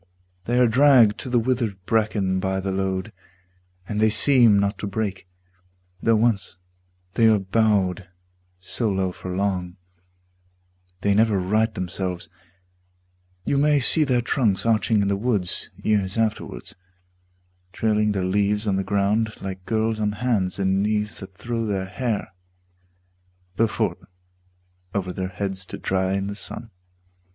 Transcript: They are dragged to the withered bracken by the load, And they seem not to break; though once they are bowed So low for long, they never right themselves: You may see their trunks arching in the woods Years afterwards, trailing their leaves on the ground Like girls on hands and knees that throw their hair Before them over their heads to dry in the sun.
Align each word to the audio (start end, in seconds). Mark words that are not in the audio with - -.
They 0.45 0.57
are 0.57 0.65
dragged 0.67 1.19
to 1.19 1.29
the 1.29 1.37
withered 1.37 1.77
bracken 1.85 2.39
by 2.39 2.59
the 2.59 2.71
load, 2.71 3.13
And 3.87 3.99
they 4.01 4.09
seem 4.09 4.57
not 4.57 4.79
to 4.79 4.87
break; 4.87 5.27
though 6.01 6.15
once 6.15 6.57
they 7.13 7.27
are 7.27 7.37
bowed 7.37 8.09
So 8.57 8.89
low 8.89 9.11
for 9.11 9.29
long, 9.35 9.77
they 11.01 11.13
never 11.13 11.37
right 11.37 11.71
themselves: 11.71 12.29
You 13.45 13.59
may 13.59 13.79
see 13.79 14.03
their 14.03 14.23
trunks 14.23 14.65
arching 14.65 15.03
in 15.03 15.07
the 15.07 15.15
woods 15.15 15.69
Years 15.77 16.17
afterwards, 16.17 16.73
trailing 17.71 18.13
their 18.13 18.25
leaves 18.25 18.65
on 18.65 18.77
the 18.77 18.83
ground 18.83 19.35
Like 19.39 19.67
girls 19.67 19.99
on 19.99 20.13
hands 20.13 20.57
and 20.57 20.81
knees 20.81 21.19
that 21.19 21.37
throw 21.37 21.67
their 21.67 21.85
hair 21.85 22.33
Before 23.55 23.93
them 23.93 24.07
over 24.95 25.13
their 25.13 25.27
heads 25.29 25.63
to 25.67 25.77
dry 25.77 26.13
in 26.13 26.25
the 26.25 26.33
sun. 26.35 26.71